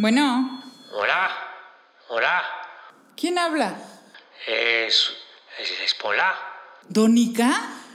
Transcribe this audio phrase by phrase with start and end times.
[0.00, 1.28] Bueno, Hola,
[2.06, 2.44] hola,
[3.16, 3.76] ¿quién habla?
[4.46, 5.10] es,
[5.60, 6.36] es, es Pola.
[6.88, 7.50] ¿Donica?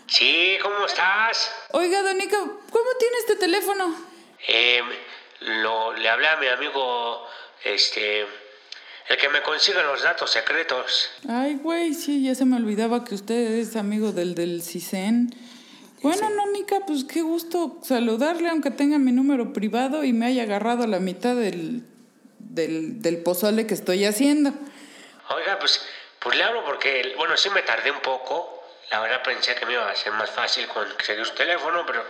[0.08, 1.50] Sí, ¿cómo estás?
[1.72, 3.96] Oiga, Donica, ¿cómo tiene este teléfono?
[4.46, 4.86] Em,
[5.62, 7.26] lo, le hablé a mi amigo,
[7.64, 8.24] este,
[9.08, 11.10] el que me consigue los datos secretos.
[11.30, 15.34] Ay, güey, sí, ya se me olvidaba que usted es amigo del del CISEN.
[16.02, 20.86] Bueno, Donica, pues qué gusto saludarle, aunque tenga mi número privado y me haya agarrado
[20.86, 21.86] la mitad del,
[22.54, 24.52] del, del pozole que estoy haciendo.
[25.30, 25.82] Oiga, pues,
[26.20, 28.64] pues le hablo porque, bueno, sí me tardé un poco.
[28.92, 32.04] La verdad pensé que me iba a ser más fácil conseguir su teléfono, pero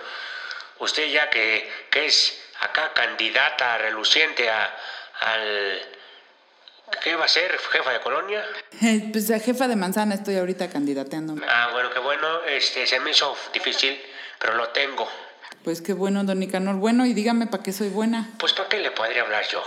[0.79, 4.75] usted ya que, que es acá candidata reluciente a,
[5.21, 5.81] al...
[7.01, 7.57] ¿Qué va a ser?
[7.71, 8.45] ¿Jefa de colonia?
[9.11, 11.35] Pues a jefa de manzana estoy ahorita candidateando.
[11.47, 12.43] Ah, bueno, qué bueno.
[12.43, 13.99] Este, se me hizo difícil,
[14.37, 15.09] pero lo tengo.
[15.63, 16.75] Pues qué bueno, don Nicanor.
[16.75, 18.29] Bueno, y dígame para qué soy buena.
[18.37, 19.63] Pues, ¿para qué le podría hablar yo?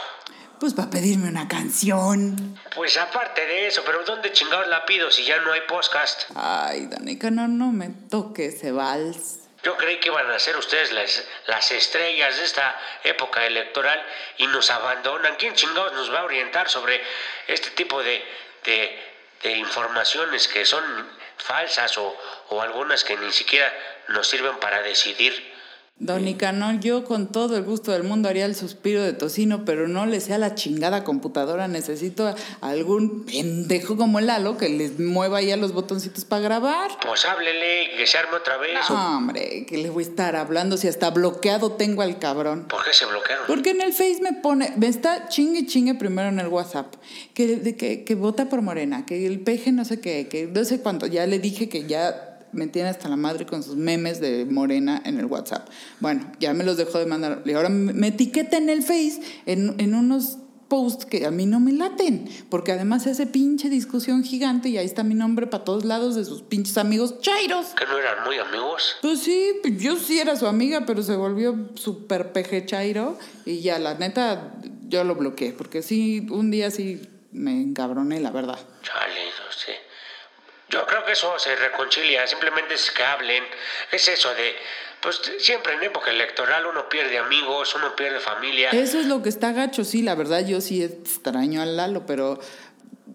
[0.59, 2.59] Pues para pedirme una canción.
[2.75, 6.31] Pues aparte de eso, pero ¿dónde chingados la pido si ya no hay podcast?
[6.35, 9.41] Ay, don Nicanor, no me toque ese vals.
[9.63, 14.03] Yo creí que iban a ser ustedes las, las estrellas de esta época electoral
[14.39, 15.35] y nos abandonan.
[15.37, 17.03] ¿Quién chingados nos va a orientar sobre
[17.49, 18.25] este tipo de,
[18.65, 18.99] de,
[19.43, 20.83] de informaciones que son
[21.37, 22.17] falsas o,
[22.49, 23.71] o algunas que ni siquiera
[24.09, 25.56] nos sirven para decidir?
[25.99, 29.89] Don Nicanor, yo con todo el gusto del mundo haría el suspiro de tocino, pero
[29.89, 31.69] no le sea la chingada computadora.
[31.69, 36.91] Necesito algún pendejo como Lalo que les mueva ya los botoncitos para grabar.
[37.01, 38.75] Pues háblele y que se arme otra vez.
[38.91, 42.67] No, hombre, que le voy a estar hablando si hasta bloqueado tengo al cabrón.
[42.69, 43.47] ¿Por qué se bloquearon?
[43.47, 46.95] Porque en el Face me pone, me está chingue chingue primero en el WhatsApp,
[47.33, 50.63] que, de que, que vota por Morena, que el peje no sé qué, que no
[50.67, 54.21] sé cuánto, ya le dije que ya me tiene hasta la madre con sus memes
[54.21, 55.69] de Morena en el WhatsApp.
[56.01, 57.43] Bueno, ya me los dejó de mandar.
[57.45, 60.39] Y ahora me etiqueta en el Face en, en unos
[60.69, 64.79] posts que a mí no me laten, porque además se hace pinche discusión gigante y
[64.79, 67.67] ahí está mi nombre para todos lados de sus pinches amigos chairos.
[67.79, 68.97] ¿Que no eran muy amigos?
[69.03, 73.79] Pues sí, yo sí era su amiga, pero se volvió súper peje chairo y ya,
[73.79, 74.55] la neta,
[74.89, 77.01] yo lo bloqueé, porque sí, un día sí
[77.33, 78.59] me encabroné, la verdad.
[78.83, 79.86] Chale, no sé.
[80.77, 83.43] Yo creo que eso se reconcilia, simplemente es que hablen.
[83.91, 84.55] Es eso de,
[85.01, 88.71] pues siempre en época electoral uno pierde amigos, uno pierde familia.
[88.73, 92.39] Eso es lo que está gacho, sí, la verdad yo sí extraño al Lalo, pero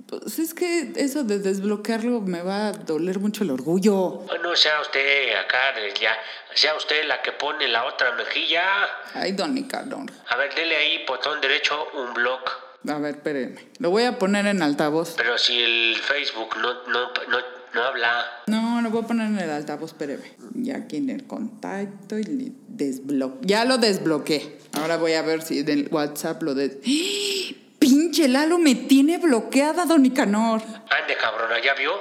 [0.07, 4.25] pues es que eso de desbloquearlo me va a doler mucho el orgullo.
[4.41, 6.17] No sea usted acá, ya,
[6.55, 8.65] sea usted la que pone la otra mejilla.
[9.13, 10.11] Ay, don Nicanor.
[10.29, 12.41] A ver, dele ahí, botón derecho, un blog.
[12.87, 13.67] A ver, espérenme.
[13.79, 15.13] Lo voy a poner en altavoz.
[15.17, 17.37] Pero si el Facebook no, no, no,
[17.73, 18.25] no habla.
[18.47, 20.33] No, lo voy a poner en el altavoz, espéreme.
[20.55, 23.39] Ya aquí en el contacto y le desbloqueo.
[23.43, 24.57] Ya lo desbloqueé.
[24.79, 26.77] Ahora voy a ver si en el WhatsApp lo des...
[26.83, 27.55] ¡Ah!
[27.79, 30.61] ¡Pinche Lalo me tiene bloqueada, don Nicanor!
[30.61, 31.93] Ande, cabrona, ¿ya vio?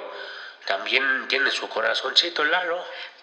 [0.66, 2.78] También tiene su corazoncito, Lalo.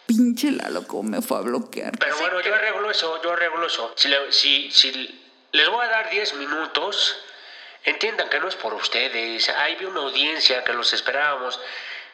[0.07, 1.97] Pinche Lalo, ¿cómo me fue a bloquear?
[1.99, 3.93] Pero bueno, yo arreglo eso, yo arreglo eso.
[3.95, 4.91] Si, le- si, si
[5.51, 7.15] les voy a dar 10 minutos,
[7.87, 9.49] entiendan que no es por ustedes.
[9.49, 11.59] Hay una audiencia que los esperábamos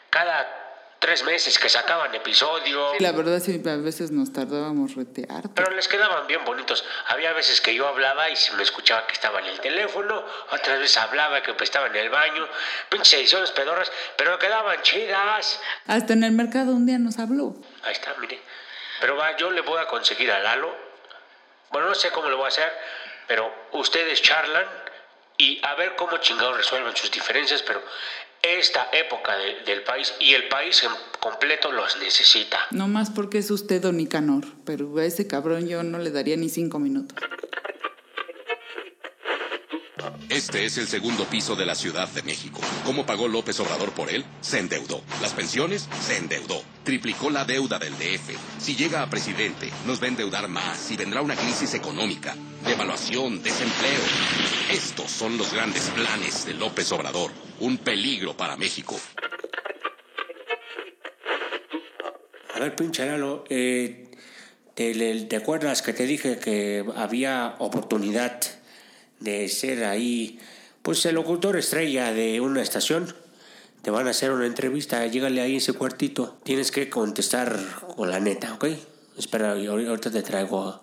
[0.10, 0.64] cada
[1.00, 2.94] tres meses que sacaban episodio.
[3.00, 5.50] La verdad sí, a veces nos tardábamos retear.
[5.54, 6.86] Pero les quedaban bien bonitos.
[7.08, 10.80] Había veces que yo hablaba y se me escuchaba que estaba en el teléfono, otras
[10.80, 12.48] veces hablaba que pues, estaba en el baño.
[12.90, 15.60] Pinches ediciones pedorras, pero quedaban chidas.
[15.88, 17.56] Hasta en el mercado un día nos habló.
[17.84, 18.40] Ahí está, mire.
[19.02, 20.74] Pero va, yo le voy a conseguir a Lalo.
[21.72, 22.72] Bueno, no sé cómo lo voy a hacer,
[23.28, 24.83] pero ustedes charlan
[25.44, 27.82] y a ver cómo chingados resuelven sus diferencias, pero
[28.42, 32.60] esta época de- del país y el país en completo los necesita.
[32.72, 34.44] No más porque es usted don Nicanor.
[34.66, 37.18] Pero a ese cabrón yo no le daría ni cinco minutos.
[40.30, 42.60] Este es el segundo piso de la Ciudad de México.
[42.86, 44.26] ¿Cómo pagó López Obrador por él?
[44.42, 45.02] Se endeudó.
[45.22, 45.88] ¿Las pensiones?
[46.02, 46.62] Se endeudó.
[46.84, 48.32] Triplicó la deuda del DF.
[48.60, 52.36] Si llega a presidente, nos va a endeudar más y vendrá una crisis económica,
[52.66, 54.02] devaluación, desempleo.
[54.72, 57.32] Estos son los grandes planes de López Obrador.
[57.60, 59.00] Un peligro para México.
[62.56, 64.12] A ver, pinche Lalo, eh,
[64.76, 68.40] ¿te, ¿te acuerdas que te dije que había oportunidad
[69.24, 70.40] de ser ahí,
[70.82, 73.14] pues el locutor estrella de una estación?
[73.82, 76.38] Te van a hacer una entrevista, llégale ahí ese cuartito.
[76.44, 77.60] Tienes que contestar
[77.96, 78.66] con la neta, ¿ok?
[79.18, 80.82] Espera, ahorita te traigo a,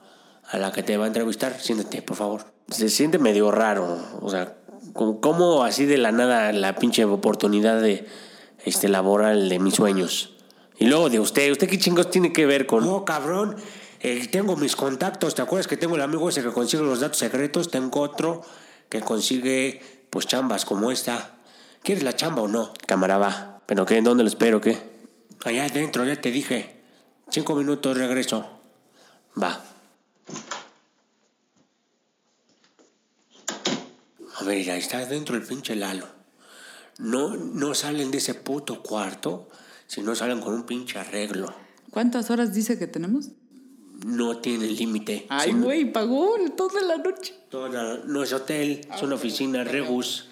[0.50, 1.58] a la que te va a entrevistar.
[1.60, 2.44] Siéntate, por favor.
[2.68, 4.54] Se siente medio raro, o sea,
[4.92, 8.06] como así de la nada la pinche oportunidad de
[8.64, 10.34] este laboral de mis sueños.
[10.78, 12.84] Y luego de usted, ¿usted qué chingos tiene que ver con.?
[12.84, 13.56] No, cabrón.
[14.00, 15.34] Eh, tengo mis contactos.
[15.34, 17.70] ¿Te acuerdas que tengo el amigo ese que consigue los datos secretos?
[17.70, 18.42] Tengo otro
[18.88, 21.36] que consigue pues chambas como esta.
[21.82, 22.72] ¿Quieres la chamba o no?
[22.86, 23.60] Cámara va.
[23.66, 24.00] ¿Pero qué?
[24.00, 24.60] ¿Dónde lo espero?
[24.60, 24.78] ¿Qué?
[25.44, 26.82] Allá adentro, ya te dije.
[27.30, 28.48] Cinco minutos, regreso.
[29.40, 29.62] Va.
[34.36, 36.06] A ver, ahí está dentro el pinche Lalo.
[36.98, 39.48] No, no salen de ese puto cuarto
[39.86, 41.54] si no salen con un pinche arreglo.
[41.90, 43.30] ¿Cuántas horas dice que tenemos?
[44.06, 45.26] No tiene límite.
[45.28, 47.34] Ay, güey, pagó toda la noche.
[47.50, 50.28] toda- no es hotel, es una oficina, Rebus.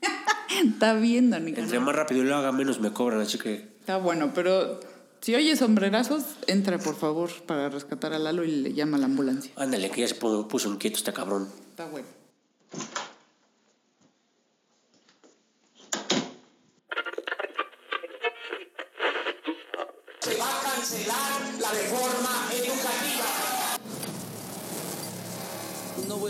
[0.64, 1.60] Está bien, Danica.
[1.62, 4.80] Entre más rápido lo haga, menos me cobran, así que Está bueno, pero
[5.20, 9.06] si oye sombrerazos, entra por favor para rescatar a Lalo y le llama a la
[9.06, 9.52] ambulancia.
[9.56, 11.48] ándale, que ya se pu- puso inquieto este cabrón.
[11.70, 12.06] Está bueno.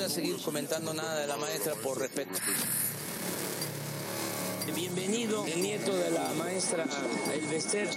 [0.09, 2.33] A seguir comentando nada de la maestra por respeto.
[4.75, 6.87] Bienvenido, el nieto de la maestra
[7.35, 7.91] Elvester.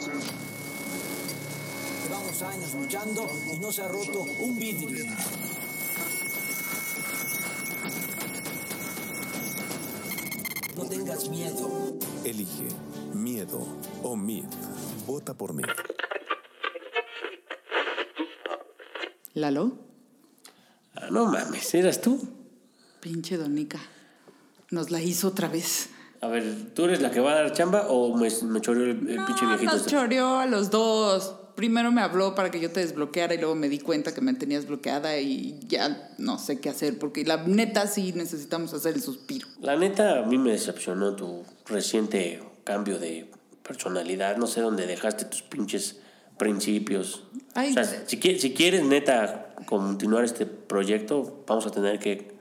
[2.04, 5.06] Llevamos años luchando y no se ha roto un vidrio.
[10.76, 11.98] No tengas miedo.
[12.26, 12.68] Elige
[13.14, 13.66] miedo
[14.04, 14.48] o MID.
[15.08, 15.64] Vota por mí.
[19.34, 19.91] ¿Lalo?
[21.02, 22.20] Ah, no mames, ¿eras tú?
[23.00, 23.80] Pinche Donica.
[24.70, 25.90] Nos la hizo otra vez.
[26.22, 29.10] A ver, ¿tú eres la que va a dar chamba o me, me choreó el,
[29.10, 29.74] el pinche viejito?
[29.74, 31.36] nos choreó a los dos.
[31.56, 34.34] Primero me habló para que yo te desbloqueara y luego me di cuenta que me
[34.36, 39.02] tenías bloqueada y ya no sé qué hacer porque la neta sí necesitamos hacer el
[39.02, 39.48] suspiro.
[39.60, 43.30] La neta, a mí me decepcionó tu reciente cambio de
[43.64, 44.38] personalidad.
[44.38, 45.98] No sé dónde dejaste tus pinches
[46.46, 47.22] principios.
[47.54, 47.70] Ay.
[47.70, 52.32] o sea, si, qui- si quieres, neta, continuar este proyecto, vamos a tener que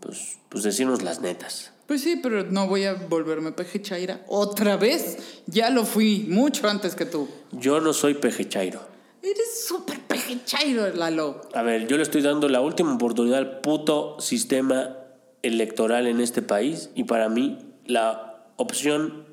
[0.00, 1.72] pues, pues decirnos las netas.
[1.86, 5.18] Pues sí, pero no voy a volverme peje chaira otra vez.
[5.46, 7.28] Ya lo fui mucho antes que tú.
[7.52, 8.80] Yo no soy peje chairo.
[9.22, 11.42] Eres súper peje chairo, Lalo.
[11.52, 14.96] A ver, yo le estoy dando la última oportunidad al puto sistema
[15.42, 19.26] electoral en este país y para mí la opción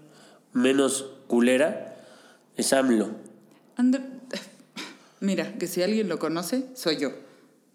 [0.52, 1.96] menos culera
[2.58, 3.23] es AMLO.
[3.78, 4.02] Ander-
[5.20, 7.12] Mira, que si alguien lo conoce, soy yo.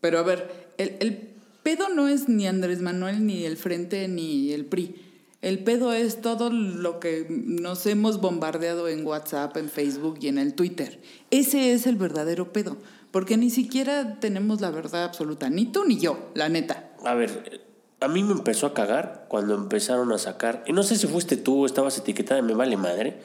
[0.00, 1.16] Pero a ver, el, el
[1.62, 5.04] pedo no es ni Andrés Manuel, ni el Frente, ni el PRI.
[5.40, 10.36] El pedo es todo lo que nos hemos bombardeado en WhatsApp, en Facebook y en
[10.38, 11.00] el Twitter.
[11.30, 12.76] Ese es el verdadero pedo.
[13.12, 15.48] Porque ni siquiera tenemos la verdad absoluta.
[15.48, 16.90] Ni tú ni yo, la neta.
[17.04, 17.62] A ver,
[18.00, 21.36] a mí me empezó a cagar cuando empezaron a sacar, y no sé si fuiste
[21.36, 23.18] tú estabas etiquetada, me vale madre,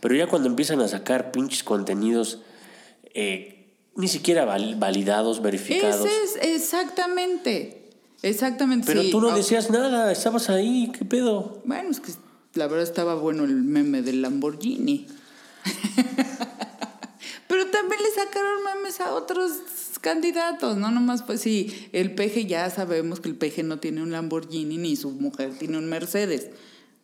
[0.00, 2.40] pero ya cuando empiezan a sacar pinches contenidos
[3.14, 6.06] eh, ni siquiera val- validados, verificados.
[6.06, 7.74] Ese es exactamente.
[8.22, 8.86] Exactamente.
[8.86, 9.10] Pero sí.
[9.10, 11.62] tú no Ah, decías nada, estabas ahí, ¿qué pedo?
[11.64, 12.12] Bueno, es que
[12.54, 15.06] la verdad estaba bueno el meme del Lamborghini.
[17.48, 19.52] Pero también le sacaron memes a otros
[20.00, 24.12] candidatos, no nomás pues sí, el peje ya sabemos que el peje no tiene un
[24.12, 26.50] Lamborghini ni su mujer tiene un Mercedes.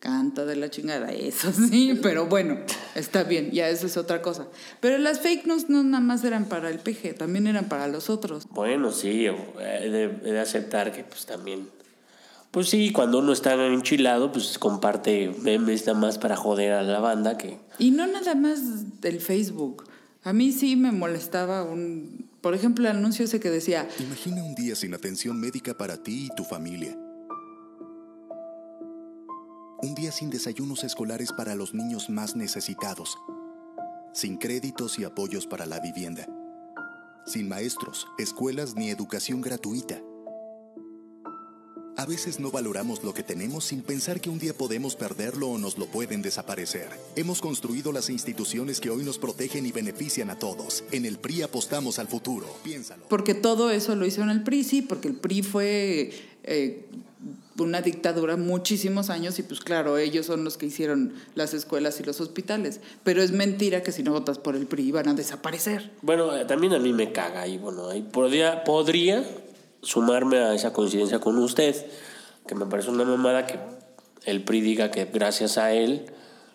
[0.05, 2.59] Canta de la chingada, eso sí, pero bueno,
[2.93, 4.45] está bien, ya eso es otra cosa.
[4.79, 8.11] Pero las fake news no nada más eran para el peje, también eran para los
[8.11, 8.45] otros.
[8.51, 9.35] Bueno, sí, eh,
[9.81, 11.69] he de, he de aceptar que pues también...
[12.51, 16.99] Pues sí, cuando uno está enchilado, pues comparte memes nada más para joder a la
[16.99, 17.57] banda que...
[17.79, 19.85] Y no nada más del Facebook.
[20.23, 24.53] A mí sí me molestaba un, por ejemplo, el anuncio ese que decía, Imagina un
[24.53, 26.95] día sin atención médica para ti y tu familia.
[29.81, 33.17] Un día sin desayunos escolares para los niños más necesitados.
[34.13, 36.25] Sin créditos y apoyos para la vivienda.
[37.25, 40.01] Sin maestros, escuelas ni educación gratuita.
[41.97, 45.57] A veces no valoramos lo que tenemos sin pensar que un día podemos perderlo o
[45.57, 46.89] nos lo pueden desaparecer.
[47.15, 50.83] Hemos construido las instituciones que hoy nos protegen y benefician a todos.
[50.91, 52.47] En el PRI apostamos al futuro.
[52.63, 53.05] Piénsalo.
[53.07, 56.13] porque todo eso lo hizo en el PRI, sí, porque el PRI fue
[56.45, 56.85] eh,
[57.57, 62.03] una dictadura muchísimos años y pues claro, ellos son los que hicieron las escuelas y
[62.03, 62.81] los hospitales.
[63.03, 65.91] Pero es mentira que si no votas por el PRI van a desaparecer.
[66.01, 69.23] Bueno, eh, también a mí me caga y bueno, ahí podría, podría
[69.81, 71.75] sumarme a esa coincidencia con usted,
[72.47, 73.59] que me parece una mamada que
[74.25, 76.05] el PRI diga que gracias a él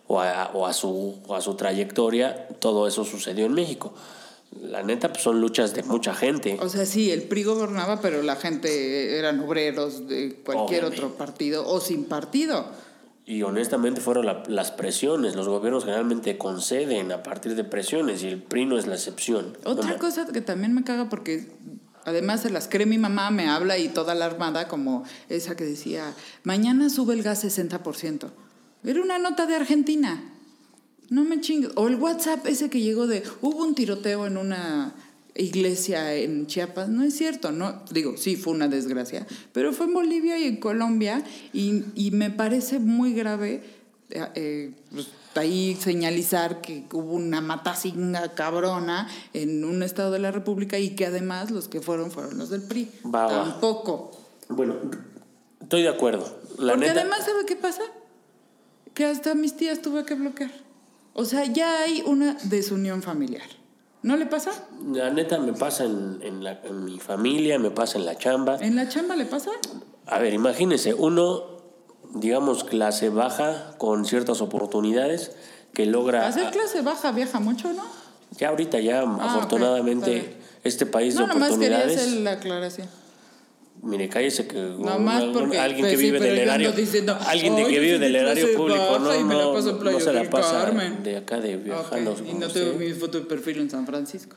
[0.07, 3.95] o a, o a su, o a su trayectoria todo eso sucedió en México.
[4.63, 6.59] La neta, pues son luchas de mucha gente.
[6.61, 11.05] O sea, sí, el PRI gobernaba, pero la gente eran obreros de cualquier Obviamente.
[11.05, 12.67] otro partido o sin partido.
[13.27, 15.37] Y honestamente fueron la- las presiones.
[15.37, 19.57] Los gobiernos generalmente conceden a partir de presiones y el PRI no es la excepción.
[19.65, 21.47] No Otra ma- cosa que también me caga porque
[22.07, 25.65] Además, se las cree mi mamá, me habla y toda la armada, como esa que
[25.65, 26.15] decía,
[26.45, 28.31] mañana sube el gas 60%.
[28.83, 30.33] Era una nota de Argentina.
[31.11, 31.73] No me chingues.
[31.75, 34.95] O el WhatsApp ese que llegó de, hubo un tiroteo en una
[35.35, 36.89] iglesia en Chiapas.
[36.89, 37.83] No es cierto, no.
[37.91, 39.27] Digo, sí, fue una desgracia.
[39.53, 43.63] Pero fue en Bolivia y en Colombia y, y me parece muy grave
[44.11, 50.33] eh, eh, pues, ahí señalizar que hubo una matacinga cabrona en un estado de la
[50.33, 52.91] República y que además los que fueron fueron los del PRI.
[53.05, 53.45] Va, va.
[53.45, 54.11] Tampoco.
[54.49, 54.77] Bueno,
[55.61, 56.41] estoy de acuerdo.
[56.59, 57.83] La Porque neta, además, ¿sabe qué pasa?
[58.95, 60.51] Que hasta mis tías tuve que bloquear.
[61.21, 63.45] O sea, ya hay una desunión familiar.
[64.03, 64.53] ¿No le pasa?
[64.91, 68.57] la neta me pasa en, en la- en mi familia, me pasa en la chamba.
[68.59, 69.51] ¿En la chamba le pasa?
[70.07, 71.43] A ver, imagínense, uno,
[72.15, 75.33] digamos, clase baja con ciertas oportunidades
[75.75, 76.27] que logra...
[76.27, 77.85] Hacer clase baja viaja mucho, ¿no?
[78.39, 82.01] Ya ahorita, ya ok, afortunadamente, este país No, de nomás quería oportunidades...
[82.01, 82.89] hacer la aclaración.
[83.83, 87.57] Mire, cállese que Nomás un- porque, alguien pues que sí, vive del erario, diciendo, alguien
[87.57, 89.75] de "Ay, que vive del de erario público, no, y me la no, paso en
[89.77, 91.03] no Playa se la pasa Carmen".
[91.03, 92.13] de acá de viajando.
[92.13, 94.37] Ok, Y no tengo mi foto de perfil en San Francisco.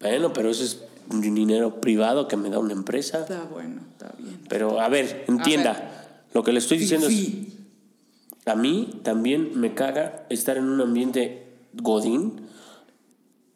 [0.00, 0.78] Bueno, pero eso es
[1.10, 3.20] un dinero privado que me da una empresa.
[3.20, 4.40] Está bueno, está bien.
[4.48, 7.52] Pero a ver, entienda, lo que le estoy diciendo es, Fifi.
[8.46, 12.42] a mí también me caga estar en un ambiente godín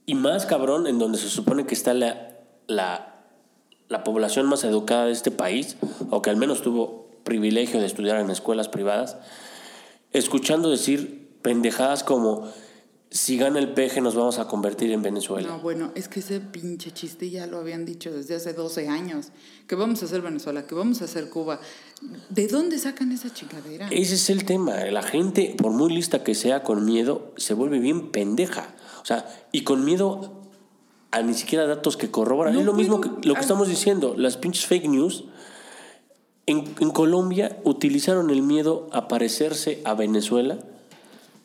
[0.05, 2.33] y más cabrón en donde se supone que está la,
[2.67, 3.12] la,
[3.89, 5.77] la población más educada de este país,
[6.11, 9.17] o que al menos tuvo privilegio de estudiar en escuelas privadas,
[10.13, 12.49] escuchando decir pendejadas como
[13.13, 15.47] si gana el peje nos vamos a convertir en Venezuela.
[15.47, 19.29] No, bueno, es que ese pinche chiste ya lo habían dicho desde hace 12 años.
[19.67, 21.61] Que vamos a hacer Venezuela, que vamos a hacer Cuba.
[22.31, 23.89] ¿De dónde sacan esa chingadera?
[23.89, 24.77] Ese es el tema.
[24.87, 28.75] La gente, por muy lista que sea, con miedo, se vuelve bien pendeja.
[29.03, 30.42] O sea, y con miedo
[31.13, 32.55] a ni siquiera datos que corroboran.
[32.55, 34.15] No, es lo mismo que lo que estamos diciendo.
[34.17, 35.25] Las pinches fake news.
[36.47, 40.59] En, en Colombia utilizaron el miedo a parecerse a Venezuela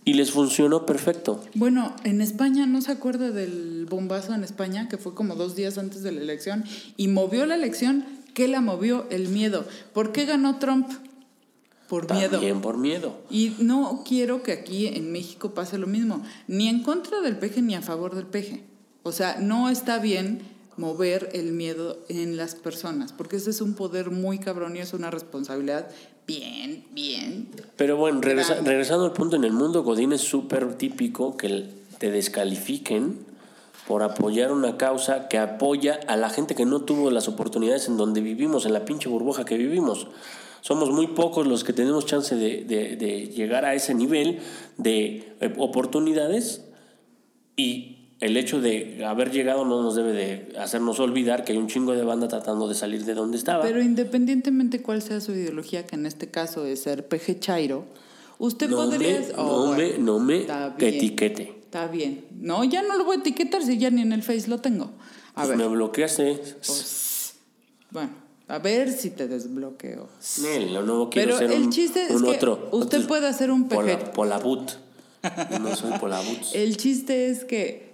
[0.05, 1.41] y les funcionó perfecto.
[1.53, 4.87] Bueno, en España, ¿no se acuerda del bombazo en España?
[4.87, 6.63] Que fue como dos días antes de la elección.
[6.95, 8.05] Y movió la elección.
[8.33, 9.05] ¿Qué la movió?
[9.09, 9.65] El miedo.
[9.93, 10.89] ¿Por qué ganó Trump?
[11.89, 12.31] Por miedo.
[12.31, 13.17] También por miedo.
[13.29, 17.61] Y no quiero que aquí en México pase lo mismo, ni en contra del peje
[17.61, 18.63] ni a favor del peje.
[19.07, 20.41] O sea, no está bien
[20.75, 24.93] mover el miedo en las personas, porque ese es un poder muy cabrón y es
[24.93, 25.87] una responsabilidad
[26.27, 27.47] bien, bien.
[27.77, 31.65] Pero bueno, regresa- regresando al punto, en el mundo Godín es súper típico que
[31.97, 33.17] te descalifiquen
[33.87, 37.95] por apoyar una causa que apoya a la gente que no tuvo las oportunidades en
[37.97, 40.07] donde vivimos, en la pinche burbuja que vivimos.
[40.61, 44.39] Somos muy pocos los que tenemos chance de, de- de llegar a ese nivel
[44.77, 46.65] de eh, oportunidades
[47.55, 51.67] y el hecho de haber llegado no nos debe de hacernos olvidar que hay un
[51.67, 53.63] chingo de banda tratando de salir de donde estaba.
[53.63, 57.85] Pero independientemente cuál sea su ideología, que en este caso es ser peje chairo,
[58.39, 59.19] usted no podría...
[59.19, 61.53] me, Oh, no me, bueno, no me está bien, etiquete.
[61.65, 62.25] Está bien.
[62.39, 64.85] No, ya no lo voy a etiquetar si ya ni en el Face lo tengo.
[65.35, 65.57] A Pues ver.
[65.57, 66.41] me bloqueaste.
[67.91, 68.09] Bueno,
[68.47, 70.09] a ver si te desbloqueo.
[70.71, 72.69] No, no quiero Pero ser el un, chiste es un que otro.
[72.71, 74.71] usted otro- puede hacer un peje- polabut.
[75.61, 76.37] No soy polabut.
[76.53, 77.86] El chiste es que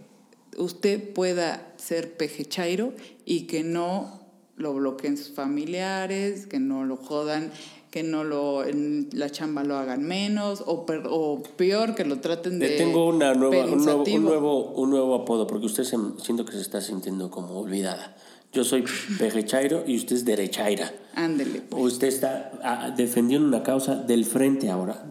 [0.58, 2.94] usted pueda ser peje chairo
[3.26, 4.22] y que no
[4.56, 7.52] lo bloqueen sus familiares, que no lo jodan,
[7.90, 12.20] que no lo en la chamba lo hagan menos o, per- o peor que lo
[12.20, 15.98] traten de tengo una nueva, un, nuevo, un, nuevo, un nuevo apodo, porque usted se,
[16.24, 18.16] siento que se está sintiendo como olvidada.
[18.52, 18.84] Yo soy
[19.18, 20.94] pejechairo y usted es derechaira.
[21.16, 21.64] Ándele.
[21.72, 25.04] Usted está ah, defendiendo una causa del frente ahora.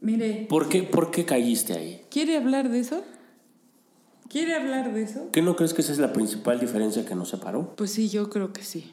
[0.00, 2.02] Mire, ¿Por qué, ¿Por qué caíste ahí?
[2.10, 3.02] ¿quiere hablar de eso?
[4.28, 5.28] ¿Quiere hablar de eso?
[5.32, 7.74] ¿Qué no crees que esa es la principal diferencia que nos separó?
[7.76, 8.92] Pues sí, yo creo que sí.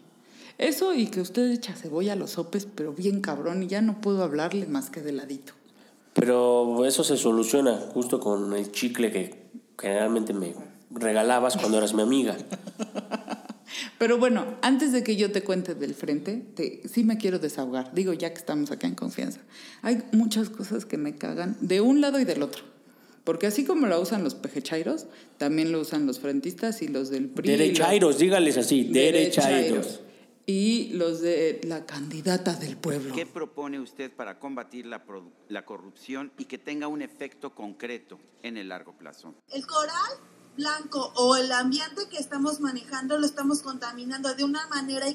[0.57, 4.01] Eso y que usted echa cebolla a los sopes, pero bien cabrón, y ya no
[4.01, 5.53] puedo hablarle más que de ladito.
[6.13, 10.53] Pero eso se soluciona justo con el chicle que generalmente me
[10.91, 12.38] regalabas cuando eras mi amiga.
[13.97, 17.93] Pero bueno, antes de que yo te cuente del frente, te, sí me quiero desahogar.
[17.93, 19.39] Digo, ya que estamos acá en confianza.
[19.81, 22.63] Hay muchas cosas que me cagan de un lado y del otro.
[23.23, 25.05] Porque así como lo usan los pejechairos,
[25.37, 27.49] también lo usan los frentistas y los del PRI.
[27.49, 29.99] los- Derechairos, dígales así, derechairos.
[30.47, 33.13] Y los de la candidata del pueblo.
[33.15, 38.19] ¿Qué propone usted para combatir la, produ- la corrupción y que tenga un efecto concreto
[38.41, 39.35] en el largo plazo?
[39.53, 39.95] El coral
[40.57, 45.07] blanco o el ambiente que estamos manejando lo estamos contaminando de una manera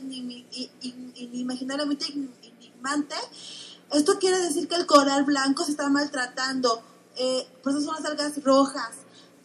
[1.15, 3.15] inimaginablemente in- enigmante.
[3.93, 6.83] Esto quiere decir que el coral blanco se está maltratando.
[7.17, 8.91] Eh, por eso son las algas rojas.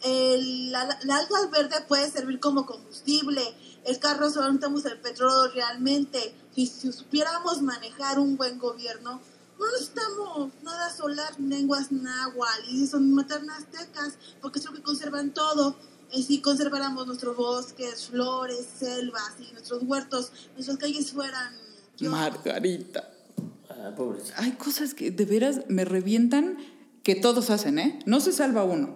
[0.02, 3.42] El- la, la alga verde puede servir como combustible.
[3.84, 6.34] el carro solo necesitamos el petróleo realmente.
[6.54, 9.20] Si, si supiéramos manejar un buen gobierno,
[9.58, 15.32] no necesitamos nada solar, lenguas náhuatl y son maternas aztecas, porque es lo que conservan
[15.34, 15.76] todo.
[16.12, 21.54] Y si conserváramos nuestros bosques, flores, selvas y nuestros huertos, nuestras calles fueran...
[22.00, 23.08] Margarita.
[23.70, 23.94] Ah.
[24.36, 26.58] Hay cosas que de veras me revientan
[27.02, 27.98] que todos hacen, ¿eh?
[28.06, 28.94] No se salva uno.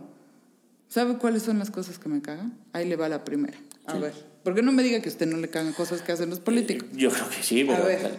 [0.88, 2.56] ¿Sabe cuáles son las cosas que me cagan?
[2.72, 3.58] Ahí le va la primera.
[3.86, 4.12] A ver.
[4.44, 6.38] ¿Por qué no me diga que a usted no le cagan cosas que hacen los
[6.40, 6.88] políticos?
[6.92, 7.82] Yo creo que sí, pero...
[7.82, 8.18] A ver,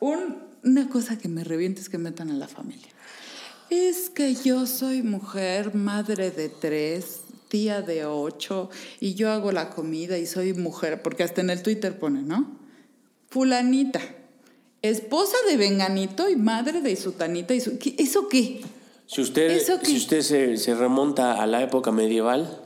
[0.00, 2.88] un- una cosa que me revienta es que metan a la familia.
[3.68, 9.68] Es que yo soy mujer, madre de tres, tía de ocho, y yo hago la
[9.70, 12.56] comida y soy mujer, porque hasta en el Twitter pone, ¿no?
[13.28, 14.00] Fulanita,
[14.82, 17.78] esposa de Venganito y madre de Sutanita y su...
[17.78, 18.62] ¿qué- ¿Eso qué?
[19.06, 22.60] Si usted, si usted se, se remonta a la época medieval,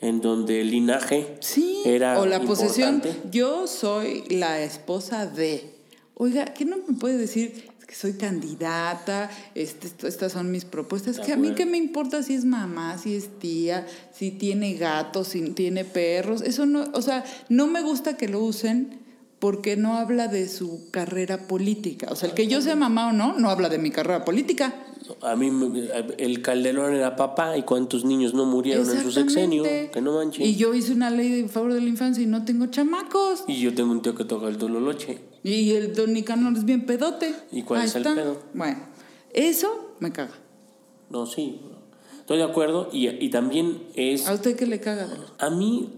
[0.00, 3.02] en donde el linaje Sí, era o la posesión.
[3.30, 5.74] Yo soy la esposa de.
[6.14, 7.70] Oiga, ¿qué no me puede decir?
[7.80, 11.18] Es que soy candidata, este, esto- estas son mis propuestas.
[11.20, 15.28] Que a mí qué me importa si es mamá, si es tía, si tiene gatos,
[15.28, 16.42] si tiene perros.
[16.42, 19.00] Eso no, o sea, no me gusta que lo usen
[19.38, 22.08] porque no habla de su carrera política.
[22.10, 24.74] O sea, el que yo sea mamá o no, no habla de mi carrera política.
[25.20, 25.50] A mí
[26.18, 30.46] el Calderón era papá y cuántos niños no murieron en su sexenio, que no manchen.
[30.46, 33.44] Y yo hice una ley en favor de la infancia y no tengo chamacos.
[33.46, 35.20] Y yo tengo un tío que toca el dololoche.
[35.44, 37.34] Y el don Nicanor es bien pedote.
[37.50, 38.14] ¿Y cuál Ahí es el está.
[38.14, 38.38] pedo?
[38.54, 38.78] Bueno,
[39.32, 40.32] eso me caga.
[41.10, 41.60] No, sí.
[42.20, 42.88] Estoy de acuerdo.
[42.92, 44.28] Y, y también es.
[44.28, 45.08] ¿A usted qué le caga?
[45.38, 45.90] A mí,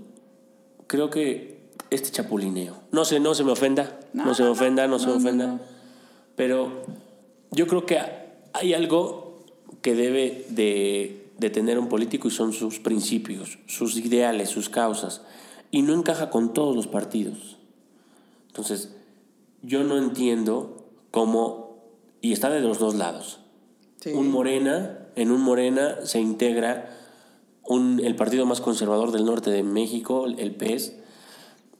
[0.87, 2.76] creo que este chapulineo.
[2.90, 4.00] No sé, no se me ofenda.
[4.12, 5.47] No, No, se me ofenda, no, no, se me ofenda.
[5.47, 5.61] no.
[6.37, 6.85] Pero
[7.52, 7.99] yo creo que
[8.54, 9.44] hay algo
[9.82, 15.20] que debe de, de tener un político y son sus principios, sus ideales, sus causas.
[15.70, 17.58] Y no encaja con todos los partidos.
[18.49, 18.95] Entonces,
[19.62, 21.78] yo no entiendo cómo.
[22.21, 23.40] Y está de los dos lados.
[24.00, 24.10] Sí.
[24.10, 26.97] Un Morena, en un Morena se integra
[27.64, 30.95] un, el partido más conservador del norte de México, el PES,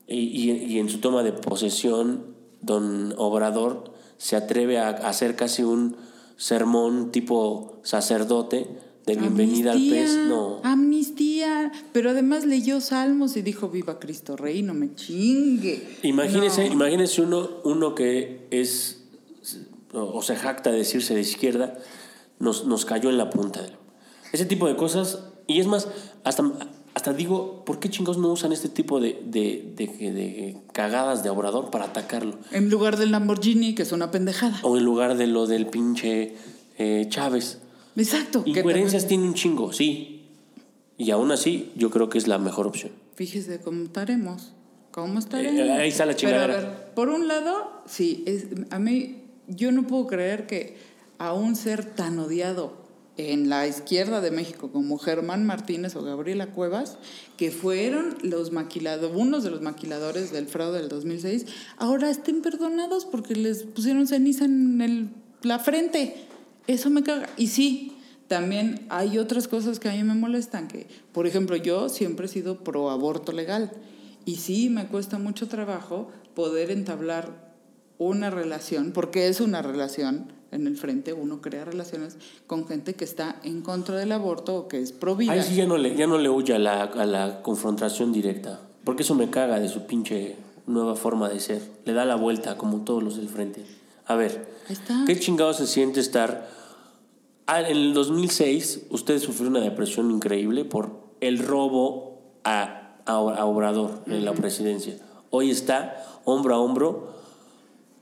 [0.07, 0.17] y,
[0.51, 5.63] y- y en su toma de posesión, don Obrador se atreve a, a hacer casi
[5.63, 5.97] un
[6.37, 8.69] sermón tipo sacerdote
[9.07, 10.17] de bienvenida Amnistía, al PES.
[10.29, 11.73] No, Amnistía.
[11.93, 15.99] Pero además leyó salmos y dijo: Viva Cristo Rey, no me chingue.
[16.03, 16.73] Imagínese, No.
[16.75, 19.01] imagínese uno, uno que es
[19.93, 21.79] o se jacta de decirse de izquierda,
[22.41, 23.61] nos, nos cayó en la punta.
[24.33, 25.89] Ese tipo de cosas, y es más,
[26.25, 26.43] hasta,
[26.95, 31.31] hasta digo, ¿por qué chingos no usan este tipo de, de, de- de cagadas de
[31.31, 32.39] obrador para atacarlo?
[32.53, 34.59] En lugar del Lamborghini, que es una pendejada.
[34.63, 36.35] O en lugar de lo del pinche
[36.79, 37.59] eh, Chávez.
[37.97, 38.43] Exacto.
[38.47, 40.27] Incoherencias tiene un chingo, sí.
[40.97, 42.93] Y aún así, yo creo que es la mejor opción.
[43.17, 44.53] Fíjese cómo estaremos.
[44.93, 45.59] ¿Cómo estaremos?
[45.61, 46.47] Eh, ahí está la chingadera.
[46.55, 50.77] Pero a ver, por un lado, sí, es, a mí, yo no puedo creer que
[51.19, 52.84] a un ser tan odiado
[53.17, 56.99] en la izquierda de México como Germán Martínez o Gabriela Cuevas,
[57.37, 61.47] que fueron los maquilados, unos de los maquiladores del fraude del 2006,
[61.77, 65.11] ahora estén perdonados porque les pusieron ceniza en el-
[65.43, 66.17] la frente.
[66.67, 67.29] Eso me caga.
[67.37, 67.93] Y sí,
[68.27, 72.29] también hay otras cosas que a mí me molestan, que por ejemplo yo siempre he
[72.29, 73.71] sido pro aborto legal
[74.25, 77.55] y sí me cuesta mucho trabajo poder entablar
[77.99, 83.05] una relación, porque es una relación en el frente, uno crea relaciones con gente que
[83.05, 85.33] está en contra del aborto o que es pro vida.
[85.33, 88.61] Ahí sí ya no le, ya no le huye a la, a la confrontación directa.
[88.85, 90.37] Porque eso me caga de su pinche
[90.67, 91.63] nueva forma de ser.
[91.85, 93.65] Le da la vuelta como todos los del frente.
[94.07, 94.55] A ver.
[95.07, 96.49] ¿qué chingado se siente estar...
[97.47, 103.45] Ah, en el 2006 usted sufrió una depresión increíble por el robo a, a, a
[103.45, 104.97] Obrador en la presidencia.
[105.29, 107.15] Hoy está hombro a hombro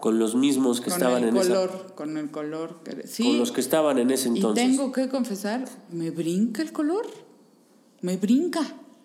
[0.02, 1.94] con los mismos que con estaban el en color, esa...
[1.94, 2.80] con el color.
[2.82, 4.64] que- sí, Con los que estaban en ese entonces.
[4.64, 7.06] Y tengo que confesar, me brinca el color.
[8.00, 8.62] Me brinca,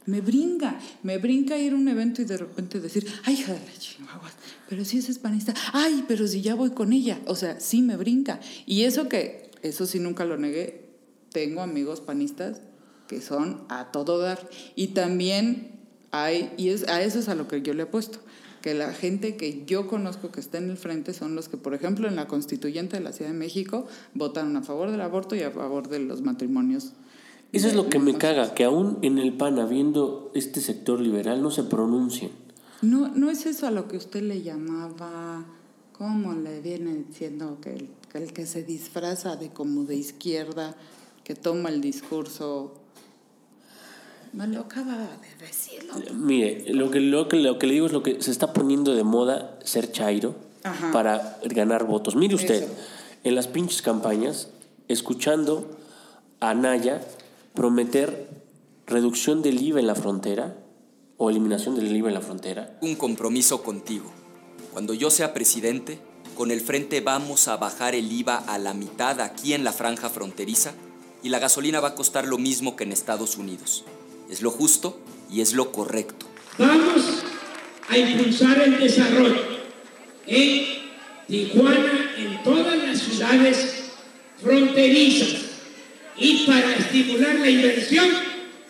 [0.08, 0.80] me brinca.
[1.04, 3.66] Me brinca ir a un evento y de repente decir, ay, hija de la
[4.68, 5.54] pero si es hispanista.
[5.72, 7.20] Ay, pero si ya voy con ella.
[7.28, 8.40] O sea, sí me brinca.
[8.66, 10.90] Y eso que, eso sí nunca lo negué,
[11.32, 12.62] tengo amigos panistas
[13.08, 14.50] que son a todo dar.
[14.76, 15.74] Y también
[16.10, 18.18] hay, y es, a eso es a lo que yo le apuesto,
[18.68, 21.74] que la gente que yo conozco que está en el frente son los que, por
[21.74, 25.42] ejemplo, en la constituyente de la Ciudad de México votaron a favor del aborto y
[25.44, 26.92] a favor de los matrimonios.
[27.54, 31.42] Eso es lo que me caga, que aún en el PAN, habiendo este sector liberal,
[31.42, 32.32] no se pronuncien.
[32.82, 35.46] No, no es eso a lo que usted le llamaba,
[35.94, 40.76] ¿cómo le viene diciendo que el, que el que se disfraza de como de izquierda,
[41.24, 42.74] que toma el discurso
[44.38, 45.94] Me lo acaba de decirlo.
[46.14, 48.94] Mire, lo que, lo, que, lo que le digo es lo que se está poniendo
[48.94, 50.92] de moda ser chairo Ajá.
[50.92, 52.16] para ganar votos.
[52.16, 52.74] Mire usted, Eso.
[53.24, 54.50] en las pinches campañas,
[54.88, 55.78] escuchando
[56.40, 57.02] a Naya
[57.56, 58.30] prometer
[58.86, 60.56] reducción del IVA en la frontera
[61.18, 62.78] o eliminación del IVA en la frontera.
[62.82, 64.06] Un compromiso contigo.
[64.72, 65.98] Cuando yo sea presidente,
[66.36, 70.10] con el frente vamos a bajar el IVA a la mitad aquí en la franja
[70.12, 70.74] fronteriza
[71.24, 73.84] y la gasolina va a costar lo mismo que en Estados Unidos.
[74.30, 75.00] Es lo justo
[75.32, 76.26] y es lo correcto.
[76.58, 77.24] Vamos
[77.88, 79.42] a impulsar el desarrollo
[80.26, 80.66] en
[81.28, 83.92] Tijuana, en todas las ciudades
[84.42, 85.42] fronterizas.
[86.18, 88.08] Y para estimular la inversión,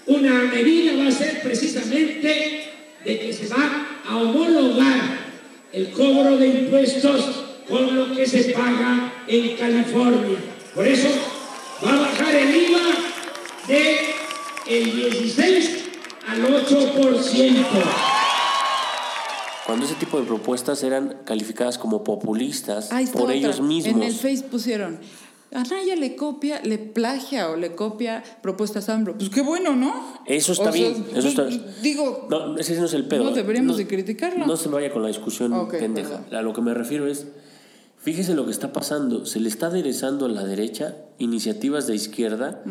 [0.05, 2.71] una medida va a ser precisamente
[3.03, 5.19] de que se va a homologar
[5.73, 10.37] el cobro de impuestos con lo que se paga en California.
[10.73, 11.09] Por eso
[11.83, 12.79] va a bajar el IVA
[13.67, 14.16] de
[14.69, 15.83] el 16
[16.27, 17.65] al 8%.
[19.65, 23.35] Cuando ese tipo de propuestas eran calificadas como populistas por otra.
[23.35, 23.95] ellos mismos.
[23.95, 24.97] En el Face pusieron,
[25.53, 29.17] Anaya le copia, le plagia o le copia propuestas a AMLO.
[29.17, 30.21] Pues qué bueno, ¿no?
[30.25, 31.45] Eso está O sea, bien, eso está
[31.81, 33.25] Digo, No, ese no es el pedo.
[33.25, 34.45] no deberíamos No- de criticarlo.
[34.45, 36.19] No se vaya con la discusión pendeja.
[36.19, 36.35] perdón.
[36.35, 37.27] A lo que me refiero es,
[38.07, 39.25] fíjese lo que está pasando.
[39.25, 42.63] Se le está aderezando a la derecha iniciativas de izquierda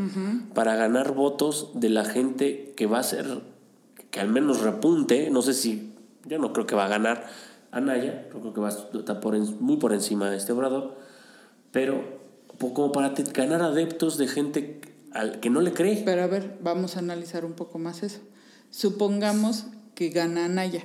[0.54, 3.42] para ganar votos de la gente que va a ser,
[4.10, 5.28] que al menos repunte.
[5.30, 5.92] No sé si,
[6.24, 7.26] yo no creo que va a ganar
[7.70, 10.96] Anaya, yo creo que va a estar por en- muy por encima de este obrador,
[11.70, 12.02] pero
[12.58, 14.80] como para ganar adeptos de gente
[15.12, 16.00] al que no le cree.
[16.02, 18.20] Pero a ver, vamos a analizar un poco más eso.
[18.70, 20.84] Supongamos que gana Anaya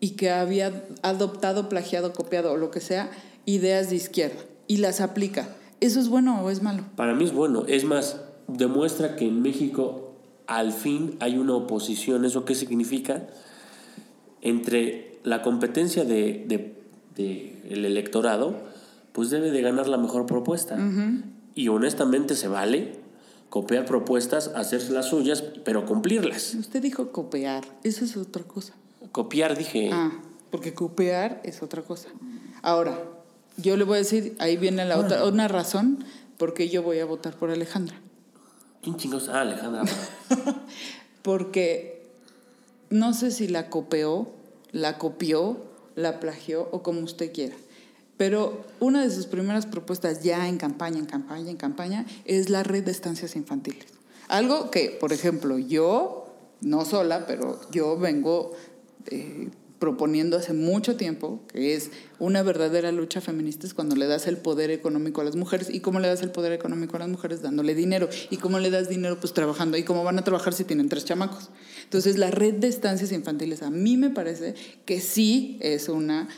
[0.00, 0.72] y que había
[1.02, 3.10] adoptado, plagiado, copiado o lo que sea
[3.46, 5.48] ideas de izquierda y las aplica.
[5.80, 6.84] ¿Eso es bueno o es malo?
[6.96, 7.64] Para mí es bueno.
[7.66, 10.12] Es más, demuestra que en México
[10.46, 12.24] al fin hay una oposición.
[12.24, 13.26] ¿Eso qué significa?
[14.42, 16.76] Entre la competencia de, de-
[17.16, 18.54] de el electorado,
[19.12, 20.76] pues debe de ganar la mejor propuesta.
[21.54, 22.92] Y honestamente se vale
[23.48, 26.54] copiar propuestas, hacer las suyas, pero cumplirlas.
[26.54, 28.74] Usted dijo copiar, eso es otra cosa.
[29.12, 29.88] Copiar, dije.
[29.92, 30.12] Ah,
[30.50, 32.08] porque copiar es otra cosa.
[32.60, 32.98] Ahora,
[33.56, 36.04] yo le voy a decir, ahí viene la otra, una razón
[36.36, 37.96] por qué yo voy a votar por Alejandra.
[38.82, 39.28] ¿Quién chingados?
[39.28, 39.84] Ah, Alejandra.
[41.22, 42.06] Porque
[42.90, 44.28] no sé si la copió,
[44.72, 45.64] la copió,
[45.94, 47.56] la plagió o como usted quiera.
[48.16, 52.62] Pero una de sus primeras propuestas ya en campaña, en campaña, en campaña, es la
[52.62, 53.86] red de estancias infantiles.
[54.28, 56.26] Algo que, por ejemplo, yo,
[56.60, 58.52] no sola, pero yo vengo
[59.06, 64.26] eh, proponiendo hace mucho tiempo, que es una verdadera lucha feminista, es cuando le das
[64.26, 65.68] el poder económico a las mujeres.
[65.70, 67.42] ¿Y cómo le das el poder económico a las mujeres?
[67.42, 68.08] Dándole dinero.
[68.30, 69.20] ¿Y cómo le das dinero?
[69.20, 69.76] Pues trabajando.
[69.76, 71.50] ¿Y cómo van a trabajar si tienen tres chamacos?
[71.84, 76.28] Entonces, la red de estancias infantiles a mí me parece que sí es una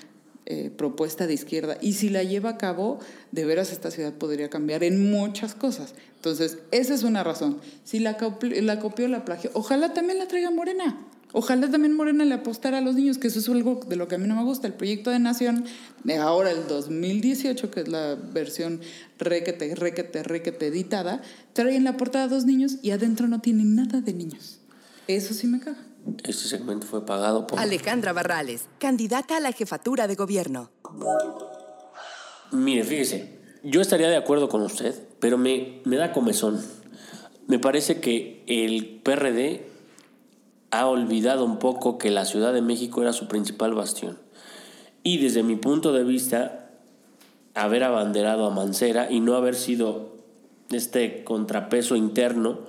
[0.50, 1.76] eh, propuesta de izquierda.
[1.82, 3.00] Y si la lleva a cabo,
[3.32, 5.94] de veras esta ciudad podría cambiar en muchas cosas.
[6.16, 7.58] Entonces, esa es una razón.
[7.84, 11.06] Si la, la copió, la plagió, ojalá también la traiga Morena.
[11.32, 14.14] Ojalá también Morena le apostara a los niños, que eso es algo de lo que
[14.14, 14.66] a mí no me gusta.
[14.66, 15.66] El proyecto de Nación
[16.04, 18.80] de ahora, el 2018, que es la versión
[19.18, 21.20] requete, requete, requete editada,
[21.52, 24.60] trae en la portada dos niños y adentro no tiene nada de niños.
[25.06, 25.84] Eso sí me caga.
[26.24, 27.58] Este segmento fue pagado por...
[27.58, 30.70] Alejandra Barrales, candidata a la jefatura de gobierno.
[32.52, 36.62] Mire, fíjese, yo estaría de acuerdo con usted, pero me, me da comezón.
[37.46, 39.66] Me parece que el PRD
[40.70, 44.18] ha olvidado un poco que la Ciudad de México era su principal bastión.
[45.02, 46.70] Y desde mi punto de vista,
[47.54, 50.16] haber abanderado a Mancera y no haber sido
[50.70, 52.60] este contrapeso interno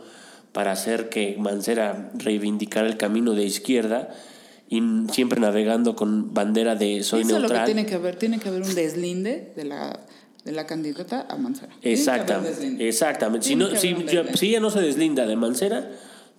[0.53, 4.09] para hacer que Mancera reivindicara el camino de izquierda
[4.69, 4.81] y
[5.11, 7.65] siempre navegando con bandera de soy Eso es lo que neutral.
[7.65, 8.15] tiene que haber.
[8.15, 9.99] Tiene que haber un deslinde de la,
[10.45, 11.73] de la candidata a Mancera.
[11.81, 13.47] Exactamente, exactamente.
[13.47, 13.95] Si, no, si,
[14.35, 15.89] si ella no se deslinda de Mancera,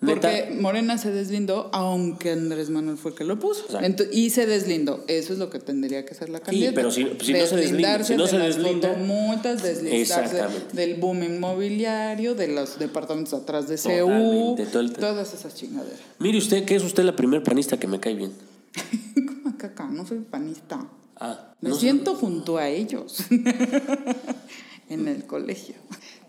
[0.01, 3.65] Porque Morena se deslindó, aunque Andrés Manuel fue el que lo puso.
[4.13, 5.05] Y se deslindó.
[5.09, 6.75] Eso es lo que tendría que ser la candidata.
[6.75, 7.59] pero si- si no se deslinda-
[7.99, 10.75] Deslindarse si no de se las deslinda- fotomultas, deslizarse Exactamente.
[10.77, 15.99] del boom inmobiliario, de los departamentos atrás de el- todas esas chingaderas.
[16.19, 18.33] mire usted que es usted la primer panista que me cae bien.
[19.15, 20.89] Como caca, no soy panista.
[21.17, 23.19] Ah, Me no siento junto a ellos
[24.89, 25.75] en el colegio.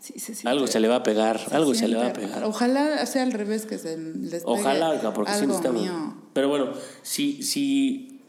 [0.02, 0.48] Sí, sí, sí.
[0.48, 2.44] algo se le va a pegar, algo se le va a pegar.
[2.44, 5.82] Ojalá sea al revés, que se les Ojalá, porque sí algo necesitamos.
[5.84, 6.16] mío.
[6.34, 6.72] Pero bueno,
[7.04, 8.20] si, si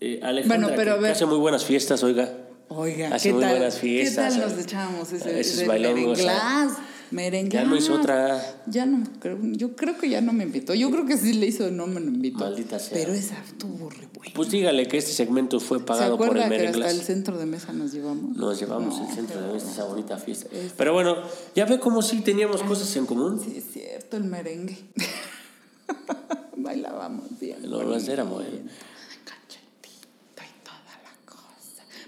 [0.00, 2.32] eh, Alejandra, Bueno, pero que- hace muy buenas fiestas, oiga.
[2.68, 3.50] Oiga, Hace ¿qué muy tal?
[3.50, 4.34] buenas fiestas.
[4.34, 4.62] ¿Qué tal nos oiga.
[4.62, 6.72] echamos ese, ese merenglás?
[7.10, 7.52] Merengue.
[7.52, 8.62] Ya no hizo ah, otra.
[8.66, 10.74] Ya no, creo, yo creo que ya no me invitó.
[10.74, 12.40] Yo creo que sí le hizo, no me lo invitó.
[12.40, 12.98] Maldita sea.
[12.98, 14.34] Pero esa estuvo re buena.
[14.34, 17.46] Pues dígale que este segmento fue ¿Se pagado por el que hasta el centro de
[17.46, 18.36] mesa nos llevamos?
[18.36, 20.48] Nos llevamos el centro de esa bonita fiesta.
[20.76, 21.16] Pero bueno,
[21.54, 23.40] ya ve como sí teníamos cosas en común.
[23.42, 24.78] Sí, es cierto, el merengue.
[26.56, 27.70] Bailábamos bien.
[27.70, 28.50] Lo más era bueno.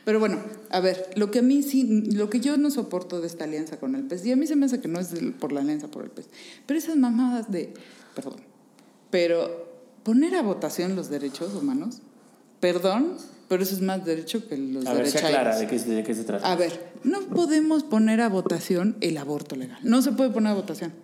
[0.09, 0.39] Pero bueno,
[0.71, 3.79] a ver, lo que a mí sí, lo que yo no soporto de esta alianza
[3.79, 5.89] con el PES, y a mí se me hace que no es por la alianza
[5.89, 6.31] por el PES,
[6.65, 7.75] pero esas mamadas de,
[8.15, 8.37] perdón,
[9.11, 9.69] pero
[10.05, 11.99] poner a votación los derechos humanos,
[12.59, 13.19] perdón,
[13.51, 15.29] pero eso es más derecho que los A ver, se derechos.
[15.29, 16.51] aclara de qué, de qué se trata.
[16.51, 19.79] A ver, no podemos poner a votación el aborto legal.
[19.83, 20.95] No se puede poner a votación.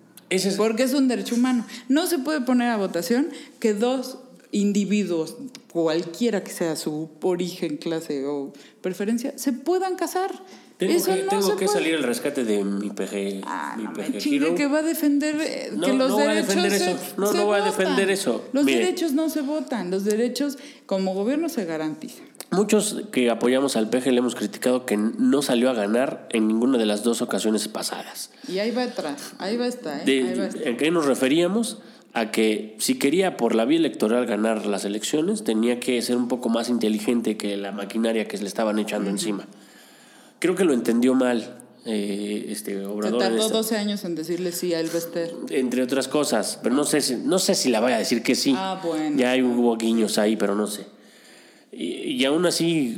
[0.56, 1.66] Porque es un derecho humano.
[1.90, 3.28] No se puede poner a votación
[3.60, 4.18] que dos
[4.54, 5.36] individuos,
[5.70, 10.30] cualquiera que sea su origen, clase o preferencia, se puedan casar.
[10.78, 11.78] Tengo Eso que, no tengo que puede.
[11.78, 13.44] salir al rescate de mi PG.
[13.76, 16.48] mi PG Chingue que va a defender eh, No, que los no voy a derechos
[16.54, 17.14] defender se- eso.
[17.16, 18.44] No, se no voy a defender eso.
[18.52, 18.78] Los Mire.
[18.80, 22.26] derechos no se votan, los derechos como gobierno se garantizan.
[22.50, 26.76] Muchos que apoyamos al PG le hemos criticado que no salió a ganar en ninguna
[26.78, 28.30] de las dos ocasiones pasadas.
[28.48, 30.50] Y ahí va atrás, ahí va a estar, ¿eh?
[30.64, 31.78] ¿En qué nos referíamos?
[32.14, 36.28] A que si quería por la vía electoral ganar las elecciones, tenía que ser un
[36.28, 39.46] poco más inteligente que la maquinaria que le estaban echando encima.
[40.38, 43.20] Creo que lo entendió mal eh, este Se Obrador.
[43.20, 45.32] en tardó esta- 12 años en decirle sí a Elvester.
[45.50, 48.34] entre otras cosas, pero no sé si, no sé si la vaya a decir que
[48.36, 48.54] sí.
[48.56, 49.16] Ah, bueno.
[49.18, 50.86] Ya hay hubo guiños ahí, pero no sé.
[51.72, 52.96] Y, y aún así,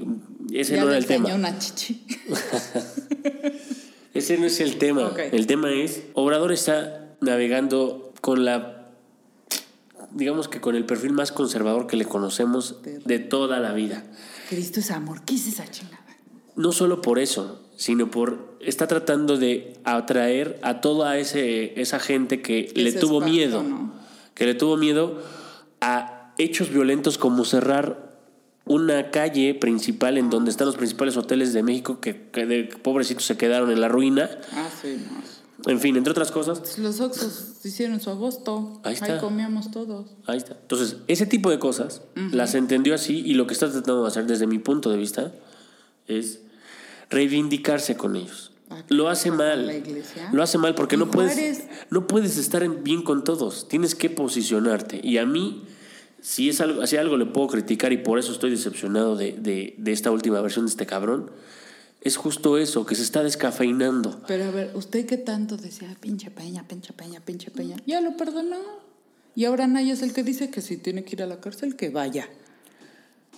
[0.53, 1.35] ese ya no era el tema.
[1.35, 2.05] una chichi.
[4.15, 5.09] Ese no es el tema.
[5.09, 5.19] Ok.
[5.33, 8.76] El tema es, Obrador está navegando con la,
[10.13, 14.05] digamos que con el perfil más conservador que le conocemos de toda la vida.
[14.49, 16.05] Cristo es amor, ¿qué es esa chingada?
[16.55, 22.41] No solo por eso, sino por, está tratando de atraer a toda ese, esa gente
[22.41, 23.93] que le tuvo espanto, miedo, ¿no?
[24.35, 25.23] que le tuvo miedo
[25.81, 28.07] a hechos violentos como cerrar
[28.65, 33.25] una calle principal en donde están los principales hoteles de México que, que de pobrecitos
[33.25, 34.29] se quedaron en la ruina.
[34.53, 35.36] Ah, sí, no.
[35.67, 38.81] En fin, entre otras cosas, Los Oxos hicieron su agosto.
[38.85, 39.19] Ahí está.
[39.19, 40.07] comíamos todos.
[40.27, 40.53] Ahí está.
[40.61, 44.27] Entonces, ese tipo de cosas las entendió así y lo que está tratando de hacer
[44.27, 45.33] desde mi punto de vista
[46.07, 46.41] es
[47.11, 48.53] reivindicarse con ellos.
[48.89, 49.67] Lo hace mal.
[49.67, 50.29] La iglesia.
[50.33, 53.69] Lo hace mal porque no puedes, no puedes estar en- bien con todos.
[53.69, 55.01] Tienes que posicionarte.
[55.03, 55.63] Y a mí,
[56.21, 59.75] si es algo, si algo le puedo criticar y por eso estoy decepcionado de, de-
[59.79, 61.31] de esta última versión de este cabrón,
[62.01, 64.21] es justo eso, que se está descafeinando.
[64.27, 65.97] Pero a ver, ¿usted qué tanto decía?
[66.01, 67.77] Pinche peña, pinche peña, pinche peña.
[67.87, 68.59] Ya lo perdonó.
[69.35, 71.77] Y ahora Naya es el que dice que si tiene que ir a la cárcel,
[71.77, 72.29] que vaya.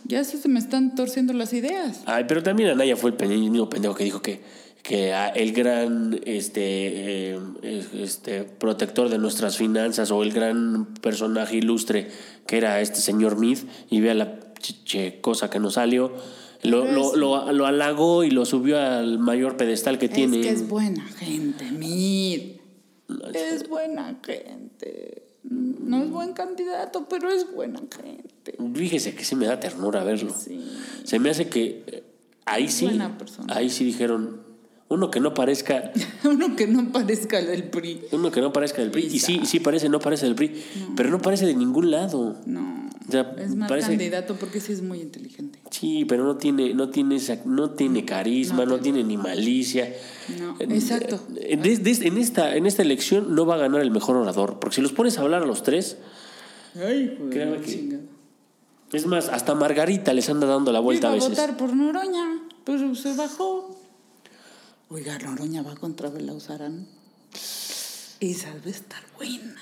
[0.05, 2.03] Ya se se me están torciendo las ideas.
[2.07, 4.43] Ay, pero también Anaya fue el, el mismo pendejo que dijo que,
[4.83, 7.41] que ah, el gran este, eh,
[7.95, 12.09] este protector de nuestras finanzas o el gran personaje ilustre
[12.47, 16.13] que era este señor Meade y vea la chiche cosa que nos salió.
[16.63, 20.41] Lo, lo, lo, lo halagó y lo subió al mayor pedestal que tiene.
[20.41, 22.59] Es que es buena gente, Mid.
[23.35, 25.23] Es buena gente.
[25.45, 28.57] No es buen candidato, pero es buena gente.
[28.75, 30.35] Fíjese que sí me da ternura verlo.
[31.05, 32.03] Se me hace que eh,
[32.45, 32.89] ahí sí,
[33.49, 34.43] ahí sí dijeron,
[34.89, 35.93] uno que no parezca
[36.25, 38.03] Uno que no parezca del PRI.
[38.13, 39.07] Uno que no parezca del PRI.
[39.07, 40.63] Y sí, sí parece, no parece del PRI.
[40.97, 42.37] Pero no parece de ningún lado.
[42.45, 42.89] No.
[43.09, 45.48] O sea, Es más parece- candidato porque sí es muy inteligente.
[45.71, 49.93] Sí, pero no tiene, no tiene esa, no tiene carisma, no, tiene ni malicia.
[50.41, 51.21] No, Eh, exacto.
[51.37, 54.59] eh, en, esta, en esta elección no va a ganar el mejor orador.
[54.61, 55.99] Porque si los pones a hablar a los tres,
[56.75, 58.01] Ay, que.
[58.93, 61.31] Es más, hasta Margarita les anda dando la vuelta Iba a a veces.
[61.31, 63.77] votar por Noroña, pero se bajó.
[64.89, 66.87] Oiga, Noroña va contra Belauzarán.
[68.21, 69.55] Esa debe estar buena.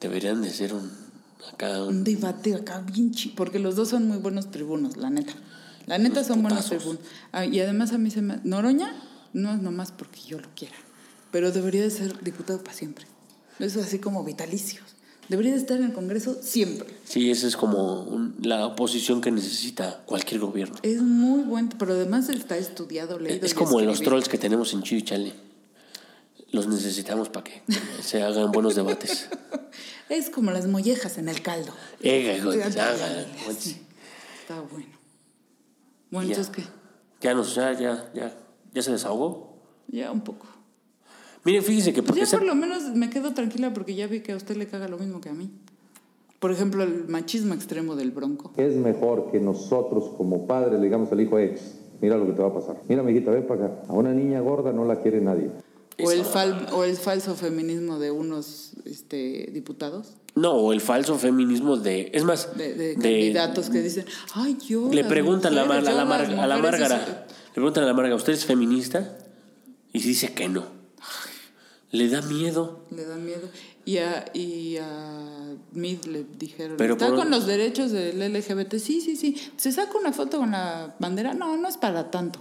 [0.00, 0.90] Deberían de ser un.
[1.52, 5.32] Acá Un debate acá bien chido, porque los dos son muy buenos tribunos, la neta.
[5.86, 7.00] La neta son buenos tribunos.
[7.32, 8.38] Ah, y además a mí se me...
[8.44, 8.92] Noroña
[9.32, 10.74] no es nomás porque yo lo quiera,
[11.30, 13.06] pero debería de ser diputado para siempre.
[13.58, 14.84] Eso es así como vitalicios.
[15.28, 16.86] Debería de estar en el Congreso siempre.
[17.04, 20.76] Sí, esa es como un- la oposición que necesita cualquier gobierno.
[20.82, 23.44] Es muy bueno, pero además está estudiado, leído.
[23.44, 25.34] Es y como los trolls que tenemos en Chale.
[26.52, 27.62] Los necesitamos para que
[28.02, 29.28] se hagan buenos debates.
[30.08, 31.72] Es como las mollejas en el caldo.
[32.00, 32.34] Ega,
[33.48, 33.82] así.
[34.40, 34.86] Está bueno.
[36.12, 36.36] Bueno, Ya.
[36.36, 36.62] entonces, ¿qué?
[37.20, 38.32] Ya nos, ya, ya, ya,
[38.72, 39.56] ya se desahogó.
[39.88, 40.46] Ya un poco.
[41.44, 44.20] Mire, fíjese que porque Ya se- por lo menos me quedo tranquila porque ya vi
[44.20, 45.50] que a usted le caga lo mismo que a mí.
[46.38, 48.52] Por ejemplo, el machismo extremo del bronco.
[48.56, 51.60] Es mejor que nosotros como padres le digamos al hijo, ex,
[52.00, 52.76] mira lo que te va a pasar.
[52.88, 53.82] Mira, amiguita, ve para acá.
[53.88, 55.50] A una niña gorda no la quiere nadie.
[55.98, 61.18] O el, fal- o el falso feminismo de unos este, diputados, No, o el falso
[61.18, 62.10] feminismo de.
[62.12, 64.04] Es más, de, de de- candidatos que dicen,
[64.34, 64.90] ay, yo.
[64.92, 67.26] le preguntan a la, la, yo Mar- a la mujeres", Márgara.
[67.28, 69.16] Le preguntan a la Márgara, ¿usted es feminista?
[69.94, 70.64] Y dice que no.
[71.92, 72.84] Le da miedo.
[72.90, 73.48] Le da miedo.
[73.86, 78.74] Y a, y a Mid le dijeron, Pero ¿está por- con los derechos del LGBT?
[78.76, 79.36] Sí, sí, sí.
[79.56, 81.32] ¿Se saca una foto con la bandera?
[81.32, 82.40] No, no es para tanto.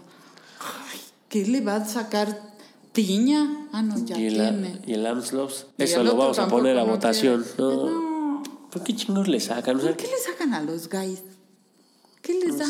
[0.59, 2.54] Ay, ¿Qué le va a sacar
[2.95, 3.67] tiña?
[3.71, 4.81] Ah, no, ya y, el, tiene.
[4.87, 5.67] y el Amslops.
[5.77, 7.43] Y Eso el lo vamos a poner a no votación.
[7.43, 7.71] quiere.
[7.75, 8.41] No.
[8.71, 9.75] ¿Por qué chingos le sacan?
[9.77, 11.21] O sea, ¿Por qué le sacan a los gays?
[12.23, 12.65] ¿Qué les da?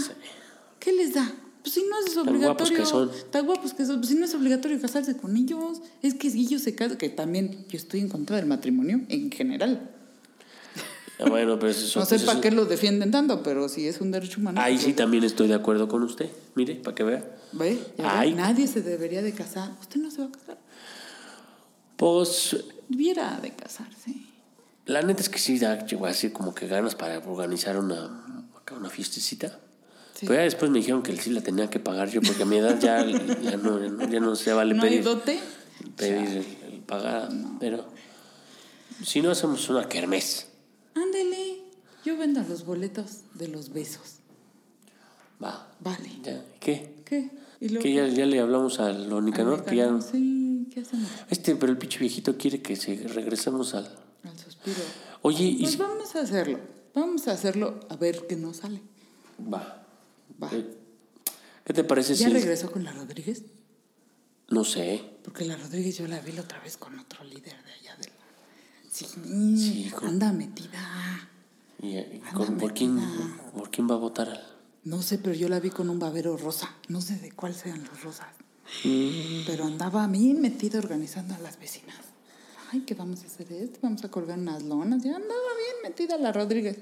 [0.79, 1.31] ¿Qué les da?
[1.61, 2.43] Pues si no es Tan obligatorio.
[2.53, 3.11] guapos que son.
[3.31, 3.97] Tan guapos que son.
[3.97, 5.81] Pues si no es obligatorio casarse con ellos.
[6.01, 9.94] Es que ellos se casan, que también yo estoy en contra del matrimonio en general.
[11.19, 14.01] Ah, Bueno, pero eso, No sé eso- para qué lo defienden tanto, pero si es
[14.01, 14.60] un derecho humano.
[14.62, 16.30] Ahí pues, sí también estoy de acuerdo con usted.
[16.56, 17.38] Mire, para que vea.
[17.54, 17.80] ¿Ve?
[18.36, 19.71] Nadie se debería de casar.
[19.80, 20.58] Usted no se va a casar.
[21.97, 22.56] Pues
[22.89, 24.13] Debiera de casarse.
[24.86, 28.45] la neta es que sí da, llegó así como que ganas para organizar una,
[28.78, 29.60] una fiestecita.
[30.13, 30.25] Sí.
[30.28, 32.58] Pero ya después me dijeron que sí la tenía que pagar yo porque a mi
[32.58, 33.06] edad ya,
[33.41, 35.39] ya, no, ya no se vale ¿No hay pedir, dote?
[35.97, 37.30] pedir el, el pagar.
[37.60, 37.86] Pero
[39.04, 40.47] si no hacemos una kermés,
[40.95, 41.62] Ándele.
[42.03, 44.17] Yo vendo los boletos de los besos.
[45.43, 45.71] va.
[45.79, 46.10] Vale.
[46.23, 47.01] Ya, ¿Qué?
[47.05, 47.29] ¿Qué?
[47.60, 49.99] ¿Y luego Que ya, ya le hablamos al Onicanor, que ya...
[50.01, 51.10] Sí, ¿qué hacemos?
[51.29, 53.86] Este, pero el pinche viejito quiere que se regresemos al...
[54.23, 54.77] Al suspiro.
[55.21, 56.60] Oye, y Pues vamos a hacerlo.
[56.93, 58.81] Vamos a hacerlo a ver qué nos sale.
[59.51, 59.86] Va.
[60.41, 60.49] Va.
[60.49, 60.65] ¿Qué,
[61.65, 62.34] qué te parece ¿Ya si...
[62.34, 63.43] regresó con la Rodríguez?
[64.49, 65.01] No sé.
[65.23, 68.05] Porque la Rodríguez yo la vi la otra vez con otro líder de allá de
[68.05, 68.13] la...
[68.91, 69.05] Sí,
[69.58, 70.64] Sí, con- anda metida.
[71.85, 72.99] ¿Y, y con- por, quién,
[73.55, 74.29] ¿Por quién va a votar?
[74.29, 74.43] al-
[74.83, 76.69] No sé, pero yo la vi con un babero rosa.
[76.87, 78.27] No sé de cuál sean los rosas.
[78.83, 79.45] Mm.
[79.45, 81.95] Pero andaba bien metida organizando a las vecinas.
[82.71, 83.79] Ay, ¿qué vamos a hacer esto?
[83.83, 85.03] Vamos a colgar unas lonas.
[85.03, 86.77] Ya andaba bien metida la Rodríguez.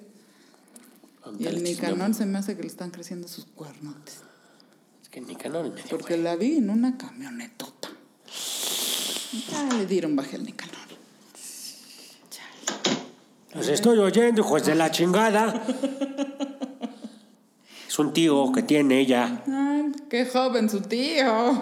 [1.40, 1.62] Y el.
[1.64, 4.20] Nicanor se me hace que le están creciendo sus cuernotes.
[5.02, 7.90] Es que Nicanor me Porque la vi en una camionetota.
[9.52, 10.74] Ya le dieron baje al Nicanor.
[13.56, 15.64] Los estoy oyendo, hijos de la chingada.
[17.88, 19.44] Es un tío que tiene ella.
[19.48, 21.62] Ay, qué joven su tío.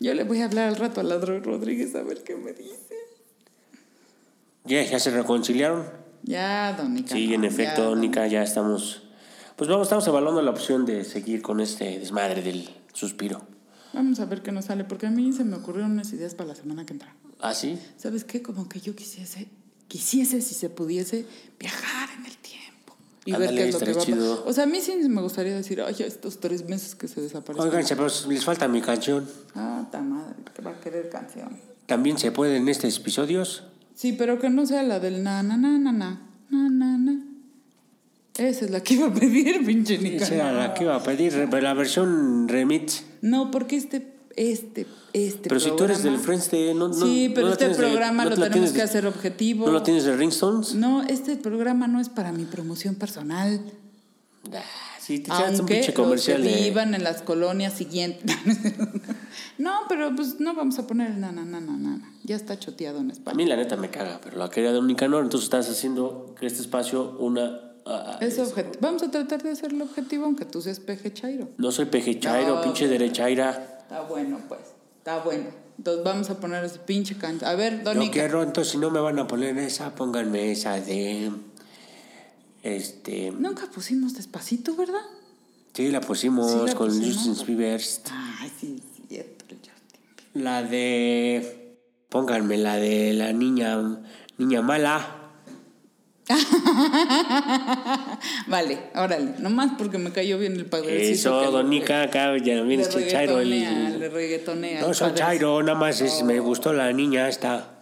[0.00, 2.52] Yo le voy a hablar al rato a la Dro- Rodríguez a ver qué me
[2.52, 2.94] dice.
[4.64, 5.84] Ya, ya se reconciliaron.
[6.22, 7.16] Ya, don Nicanor.
[7.18, 9.02] Sí, en efecto, don- Nica, ya estamos...
[9.56, 13.42] Pues vamos, estamos evaluando la opción de seguir con este desmadre del suspiro.
[13.92, 16.48] Vamos a ver qué nos sale, porque a mí se me ocurrieron unas ideas para
[16.50, 17.14] la semana que entra.
[17.40, 17.78] ¿Ah, sí?
[17.98, 18.40] ¿Sabes qué?
[18.42, 19.48] Como que yo quisiese,
[19.90, 21.26] quisiese, si se pudiese,
[21.58, 22.94] viajar en el tiempo.
[23.24, 24.30] Y ver qué es lo que va a chido.
[24.36, 24.48] pasar.
[24.48, 27.68] O sea, a mí sí me gustaría decir, ay, estos tres meses que se desaparecen.
[27.68, 29.28] Óiganse, pero les falta mi canción.
[29.56, 31.58] Ah, ta madre, que va a querer canción.
[31.86, 33.64] También se puede en estos episodios.
[33.96, 37.24] Sí, pero que no sea la del na, na, na, na, na, na, na, na.
[38.38, 40.16] Esa es la que iba a pedir, pinche.
[40.16, 43.04] Esa era la que iba a pedir, la versión remix.
[43.22, 46.74] No, porque este, este, este Pero si tú eres del programa- Friends de...
[46.74, 49.06] No, no- sí, pero no este de- programa no lo tenemos tienes que de- hacer
[49.06, 49.66] objetivo.
[49.66, 50.74] ¿No lo tienes de Ringstones?
[50.74, 53.60] No, este programa no es para mi promoción personal.
[54.52, 54.62] Ah,
[55.00, 56.54] sí, te echas un Aunque pinche los que comercial de...
[56.54, 58.34] vivan en las colonias siguientes.
[59.58, 62.00] no, pero pues no vamos a poner el na, na, na, na.
[62.24, 63.36] Ya está choteado en A España.
[63.36, 66.46] mí la neta me caga, pero la quería de un Nicanor, entonces estás haciendo que
[66.46, 67.60] este espacio una...
[67.86, 71.48] ah, Es objet- Vamos a tratar de hacer el objetivo, aunque tú seas peje chairo.
[71.58, 73.76] no soy pejechairo, No, pinche derechaira.
[73.90, 74.60] Está bueno, pues.
[74.98, 75.46] Está bueno.
[75.76, 77.44] Entonces vamos a poner ese pinche canto.
[77.44, 78.12] A ver, Donica.
[78.12, 81.32] quiero, entonces si no me van a poner esa, pónganme esa de...
[82.62, 83.32] Este...
[83.32, 85.02] Nunca pusimos despacito, ¿verdad?
[85.72, 87.16] Sí, la pusimos Sí, la con pusimos.
[87.16, 87.80] Justin Bieber.
[88.12, 89.44] Ay, sí, es cierto.
[89.48, 90.44] el Justin.
[90.44, 91.76] La de...
[92.10, 93.76] Pónganme la de la niña...
[94.38, 95.19] Niña mala.
[98.46, 99.34] Vale, órale.
[99.38, 101.12] Nomás porque me cayó bien el padrecito.
[101.12, 103.40] Eso, que Donica, acá ya viene Le este chairo.
[103.40, 104.80] el- le reggaetonea.
[104.82, 105.12] No soy.
[105.14, 107.79] Chairo, nada más es, me gustó la niña esta.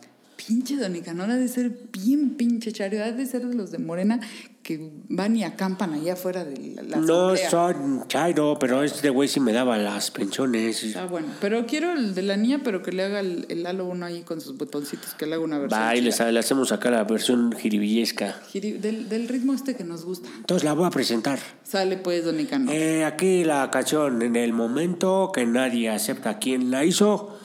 [0.48, 3.04] Pinche Donica, no ha de ser bien pinche chario.
[3.04, 4.18] Ha de ser de los de Morena
[4.62, 7.50] que van y acampan allá afuera de la, la No asamblea.
[7.50, 10.96] soy Chairo, pero este güey sí me daba las pensiones.
[10.96, 11.28] Ah, bueno.
[11.42, 14.22] Pero quiero el de la niña, pero que le haga el, el halo uno ahí
[14.22, 15.82] con sus botoncitos, que le haga una versión.
[15.82, 18.40] Va, y le, hacemos acá la versión jiribillesca.
[18.54, 20.30] Del, del ritmo este que nos gusta.
[20.34, 21.38] Entonces la voy a presentar.
[21.62, 22.72] Sale pues, Donica, no.
[22.72, 27.38] Eh, aquí la canción, en el momento que nadie acepta quién la hizo,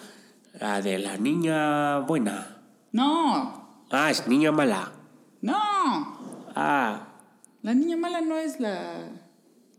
[0.58, 2.53] la de la niña buena.
[2.94, 4.92] No, Ah, es niña mala.
[5.42, 5.58] no.
[6.56, 7.08] Ah,
[7.64, 9.10] La niña mala no es la...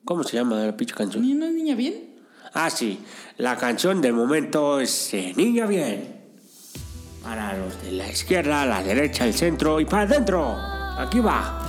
[0.04, 1.22] ¿Cómo se llama la pinche canción?
[1.38, 2.16] ¿No es niña bien?
[2.52, 3.00] Ah, sí,
[3.38, 6.20] la canción del momento es eh, Niña Bien.
[7.22, 10.54] Para los de la izquierda, la derecha, el centro y para adentro.
[10.98, 11.60] Aquí va.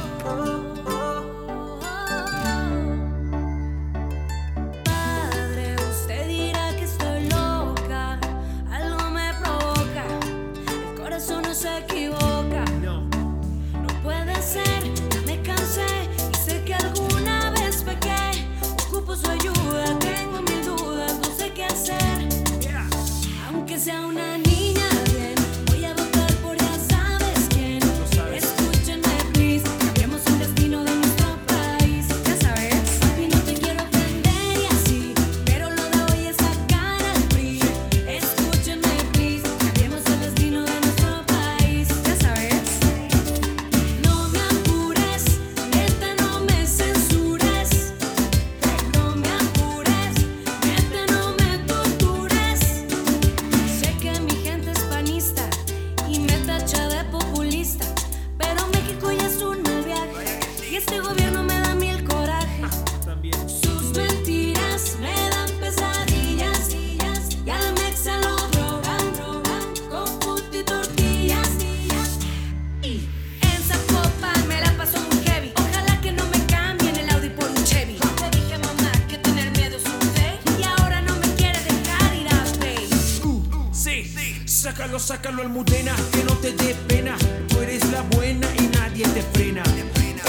[85.46, 87.16] Almudena, que no te dé pena.
[87.50, 89.64] Tú eres la buena y nadie te frena.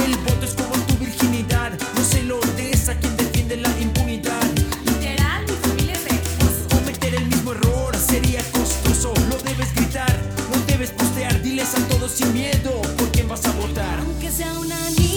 [0.04, 4.46] El voto es como tu virginidad, no se lo des a quien defiende la impunidad.
[4.84, 9.14] Literal, mi familia es Cometer el mismo error sería costoso.
[9.30, 10.14] No debes gritar,
[10.52, 13.98] no debes postear, diles a todos sin miedo por quién vas a votar.
[14.00, 15.15] Aunque sea una niña